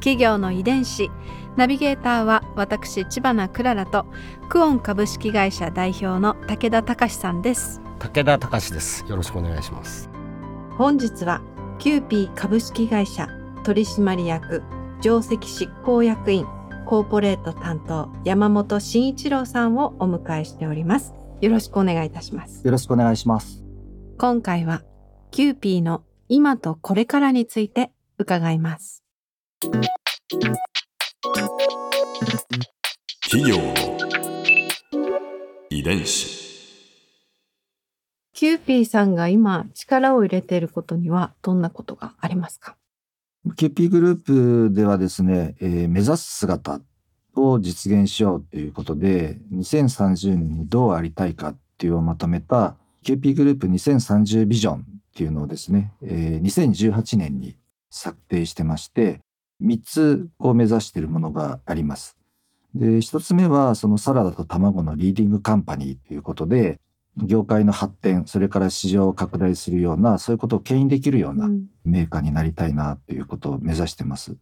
[0.00, 1.10] 企業の遺伝子
[1.56, 4.06] ナビゲーターは私知花くららと
[4.48, 9.04] クオン株式会社代表の武田隆さんです武田隆です。
[9.08, 10.08] よろしくお願いします。
[10.76, 11.42] 本日は
[11.78, 13.28] キューピー株式会社
[13.64, 14.62] 取締役
[15.00, 16.46] 上席執行役員
[16.86, 23.64] コーポレート担当山本慎一郎さんをお迎えしておりますよろしくお願いいたしますよろしくお願いします。
[24.16, 24.82] 今回は
[25.30, 29.04] キューピーの今とこれからについて伺います
[29.60, 29.74] 企
[33.50, 33.74] 業の
[35.68, 36.38] 遺伝子。
[38.32, 42.76] キューピーさんが今力を入れていることにはどんなことがありますか
[43.56, 46.80] ？KP グループではですね、えー目指す姿
[47.34, 54.80] を実現しようということで、2030年にどうありたいかっていうのをまとめた KP グループ2030ビジョンっ
[55.16, 57.56] ていうのをですね、えー2018年に
[57.90, 59.18] 策定してまして、
[59.62, 62.16] 3つこう目指しているものがあります。
[62.74, 66.80] で、1つ目はそのサラダと卵のリーディングカンパニーということで、
[67.16, 74.36] 業界の発展、それから市場を拡大するような、そういうことを牽引できるような、うんメーカーになりたいなということを目指してます。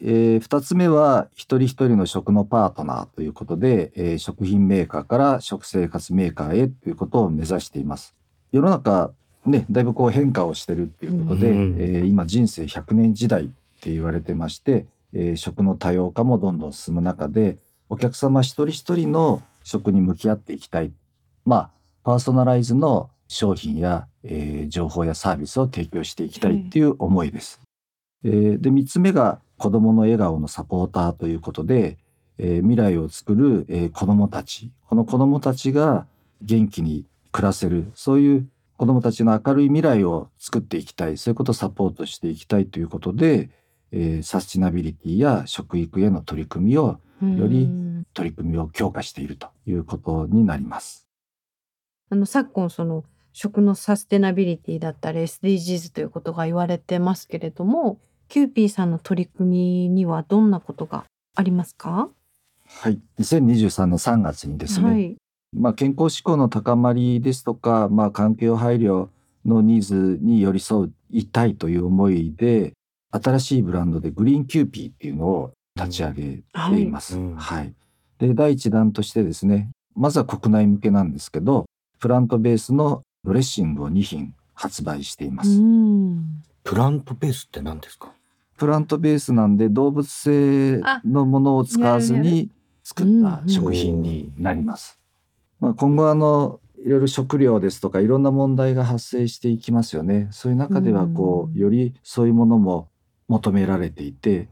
[0.00, 8.14] えー二つ目は一人一人の食のパートナーということで、えー食品メーカーから食生活メーカーへということを目指しています。
[8.50, 9.12] 世の中
[9.44, 20.92] ね、だいぶこう変化をしてるっていうことで、うんえー今人生100年時代って言われてまして、えー食の多様化もどんどん進む中で、お客様一人一人の食に向き合っていきたい。
[21.46, 21.70] まあ、
[22.02, 27.60] パーソナライズの商品や、えー情報やサービスを提供していきたいっていう思いです。
[28.24, 31.98] えーで、三つ目が子供の笑顔のサポーターということで、
[32.38, 34.72] えー未来を作る、えー子供たち。
[34.88, 36.06] この子供たちが
[36.42, 43.50] 元気に暮らせる、そういう子供たちの明るい未来を作っていきたい、そういうことをサポートしていきたいということで、
[43.92, 51.06] えーサスティナビリティや食育への取り組みを、よりうん取り組みを強化しているということになります。
[52.10, 61.04] あの昨今その食のサステナビリティだったり SDGs ということが言われてますけれどもキューピーさんの取り組みにはどんなことが
[61.36, 62.08] ありますか？
[62.66, 62.98] はい。
[63.18, 65.16] 2023の3月にですね、はい、
[65.56, 69.08] まあ、健康志向の高まりですとか、まあ、環境配慮
[69.44, 72.72] のニーズに寄り添いたいという思いで
[73.10, 77.16] 新しいブランドでグリーンキューピーっていうのを立ち上げています。
[77.16, 77.74] うんはい
[78.18, 81.66] で第一弾としてですねまずは国内向けなんですけど
[82.00, 85.60] プラントベースのドレッシングを2品発売していまうす。
[85.60, 88.12] んプラントベースって何ですか？
[88.56, 92.50] プラントベースなんで動物性のものを使わずに
[92.82, 94.98] 作った食品になります。
[95.60, 100.26] まあ、今後あのいろいろ食料ですとかいろんな問題が発生していきますよね。
[100.32, 102.88] そういう中ではこうんうよりそういうものも
[103.28, 104.48] 求められていて、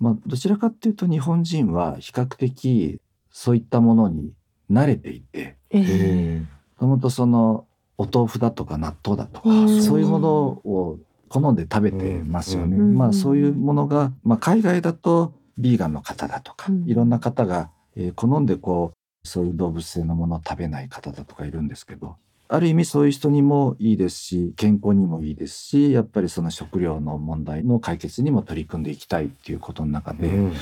[0.00, 3.00] まあ、どちらかっていうと日本人は比較的
[3.30, 4.32] そういったものに
[4.70, 6.46] 慣れていて、えへも
[6.78, 7.66] ともとその
[7.98, 10.30] お豆腐だとか納豆だとかうんそういうもの
[10.64, 12.76] を好んで食べてますよね。
[12.76, 12.96] うん。
[12.96, 16.84] まあそういうものが、まあ、海外だとビーガンの方だとか、うん。
[16.86, 22.16] いろんな方が、えー好んでこうそういう動物性のものを食べない方だとかいるんですけど
[22.48, 30.52] ある意味そういう人にもいいですし健康にもいいですしやっぱりその食料の問題の解決にも取り組んでいきたいっていうことの中で、うん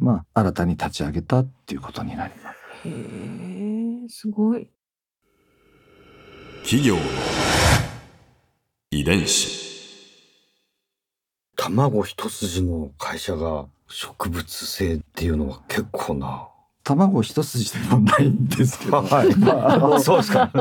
[0.00, 2.88] まあ新たに立ち上げたっていうことになります。
[2.88, 4.68] へえすごい
[6.64, 7.02] 企業の
[8.90, 9.64] 遺伝子。
[11.56, 16.48] 卵一筋の会社が植物性っていうのは結構な。
[16.84, 20.50] 卵一筋でもないんですけど、 はいそうですか。
[20.54, 20.58] え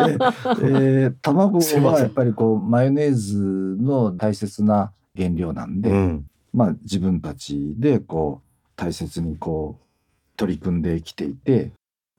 [1.07, 6.25] ー卵はやっぱりこうマヨネーズの大切な原料なんで、うん。
[6.53, 9.83] まあ自分たちでこう大切にこう
[10.37, 11.71] 取り組んできていて、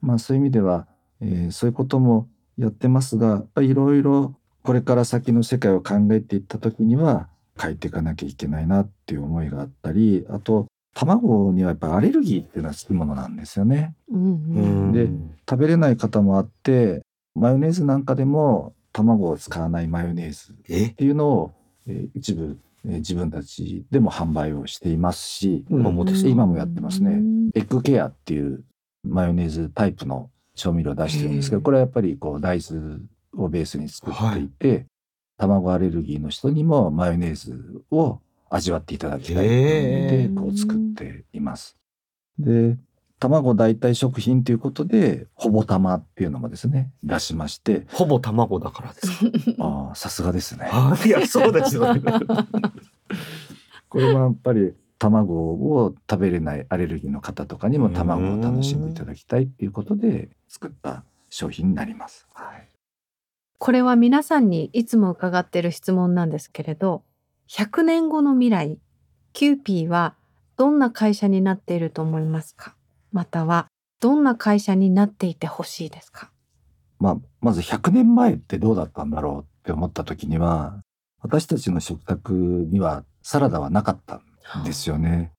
[0.03, 0.87] まあそういう意味では、
[1.21, 2.29] えーそういうことも
[2.59, 7.29] やってますが、いろいろこれから先の世界を考えていった時には
[7.59, 13.95] 変えていかなきゃいけないなっていう思いがあったり、あと卵にはやっぱアレルギーっていうのはつきものなんですよね。
[14.09, 14.93] うんうん。
[14.93, 15.09] で
[15.49, 17.03] 食べれない方もあって
[17.35, 21.53] マヨネーズなんかでも卵を使わないマヨネーズっえていうのを、
[21.87, 21.93] え？
[21.93, 27.11] ー一部えー自分たちでも販売をしていますし、うん今もやってますね。
[27.11, 27.51] うん。
[27.55, 28.63] エッグケアっていう
[29.03, 32.99] マヨネーズタイプの調味料を出してるんですけど、これはやっぱりこう大豆
[33.37, 34.87] をベースに作っていて、
[35.37, 38.21] 卵アレルギーの人にもマヨネーズを
[38.55, 41.77] 味わっていただきたいという意味でこう作っています。
[42.39, 42.77] で、
[43.19, 49.09] 卵代替食品ということで、ほぼ玉っていうのもですね、出しまして、ほぼ卵だからです
[49.57, 49.65] か？
[49.65, 50.69] ああ、さすがですね。
[50.71, 52.03] あいや、そうですよね。
[53.89, 62.27] これはやっぱり卵を食べれないアレルギーの方とかにも卵を楽しんでいただきたいっていうことで作った商品になります。
[62.35, 62.69] はい、
[63.59, 67.03] これは皆さんにいつも伺っている質問なんですけれど
[67.51, 68.79] 100年後の未来
[69.33, 70.15] キューピーは
[70.57, 72.75] どんな会社になっていると思いますか？
[73.13, 73.67] または
[74.01, 76.31] どんな会社になっていてほしいですか？
[76.99, 80.81] まあ、まず100年前ってどうだったんだろうって思った時には
[81.21, 84.23] 私たちの食卓にはサラダはなかった
[84.61, 85.33] んですよね。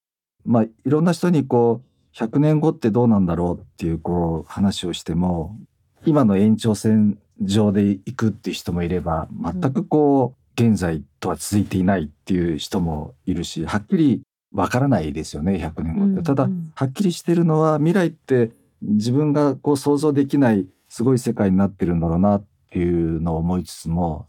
[0.46, 5.58] まあいろんな人にこう100年後ってどうなんだろうっていうこう話をしても
[6.06, 14.22] 今の延長線上で行くっていう人もいれば全くこう現在とは続いていないっていう人もいるしはっきり
[14.54, 16.24] わからないですよね100年後って。
[16.24, 24.28] ただうんはっきりしてるのは未来って自分がこう想像できないすごい世界になってるんだろうなっていうのを思いつつも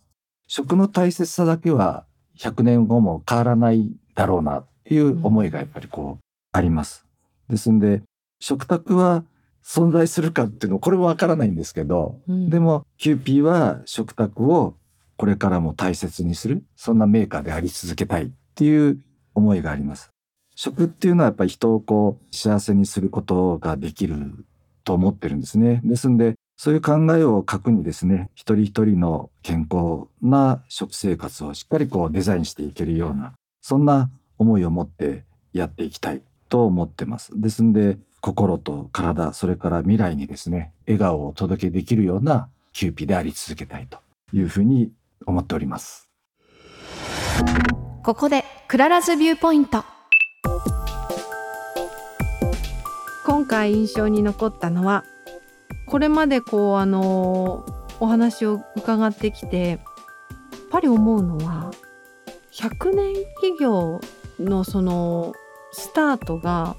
[0.48, 2.06] 食の大切さだけは
[2.38, 7.06] 100年後も変わらないだろうなっていう思いがやっぱりこうあります。
[7.48, 8.02] ですんで
[8.40, 9.24] 食卓は
[9.64, 14.76] 存在するかっていうのこれもわからないんですけど、うんでもキューピーは食卓を
[15.16, 18.98] これからも大切にするそんなメーカーであり続けたいっていう
[19.34, 20.10] 思いがあります。
[20.54, 24.46] 食っていうのはやっぱり人をこう幸せにすることができる
[24.84, 25.80] と思ってるんですね。
[25.84, 37.38] ですんでそういう考えを核にですね一人一人の健康な食生活をしっかりこうデザインしていけるようなそんな思いを持ってやっていきたいと思ってます。
[37.38, 43.98] ですんで心と体それから未来にですね笑顔をお届けできるようなキューピーであり続けたいと
[44.32, 44.90] いうふうに
[45.24, 46.06] 思っております。
[48.06, 49.84] ここで Clara's viewpoint
[53.24, 55.04] 今回印象に残ったのは
[55.88, 57.66] これまでこうあの
[57.98, 59.80] お話を伺ってきてやっ
[60.70, 61.72] ぱり思うのは
[62.52, 64.00] 100年企業
[64.38, 65.34] のその
[65.72, 66.76] スタートが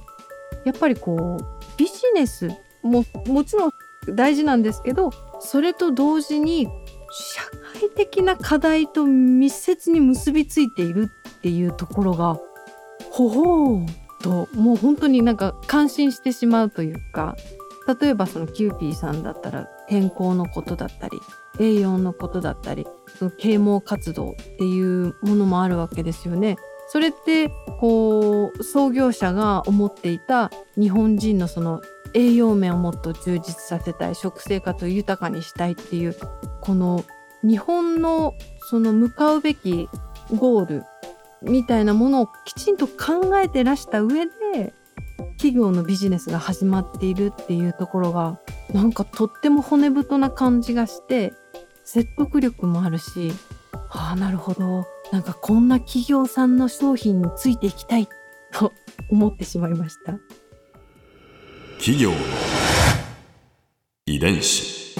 [0.63, 2.49] やっぱりこうビジネス
[2.83, 3.71] ももちろん
[4.15, 6.67] 大事なんですけどそれと同時に
[7.11, 7.41] 社
[7.79, 12.39] 会的な課題と密接に結びついているっていうところが
[13.11, 13.85] ほほう
[14.21, 17.35] ともう本当になんか感心してしまうというか
[18.01, 21.19] 例えばそのキューピーさんだったら健康のことだったり
[21.59, 22.85] 栄養のことだったり
[23.17, 26.57] その啓蒙活動っていうものもあるわけですよね。
[26.89, 31.81] それってこう創業者が思っていた日本人のその
[32.13, 36.15] 栄養面をもっと充実させたい食生活を豊かにしたいっていう
[36.61, 37.03] この
[37.47, 38.35] 日本の
[38.69, 39.87] その向かうべき
[40.35, 40.83] ゴール
[41.41, 44.31] みたいなものをきちんと考えてらした上で
[45.37, 48.39] 企業のビジネスが始まっているっていうところが
[48.73, 51.31] なんかとっても骨太な感じがして
[51.85, 53.31] 説得力もあるし
[53.89, 58.09] ああなるほどなんかこんな企業さんの商品についていきたい
[58.51, 58.73] と
[59.09, 60.19] 思ってしまいました。
[61.77, 62.17] 企業の
[64.07, 64.99] 遺伝子